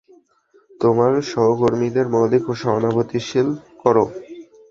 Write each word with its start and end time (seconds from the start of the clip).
তোমার 0.81 1.11
সহকর্মীদের 1.31 2.05
মৌলিক 2.13 2.45
সহানুভূতিশীল 2.61 3.47
করো। 3.81 4.03